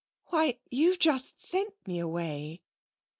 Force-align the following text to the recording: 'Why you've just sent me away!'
'Why 0.29 0.57
you've 0.71 0.97
just 0.97 1.39
sent 1.39 1.75
me 1.85 1.99
away!' 1.99 2.63